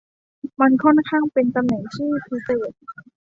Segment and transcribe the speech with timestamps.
[0.59, 2.71] มันค่อนข้างเป็นตำแหน่งที่พิเศษ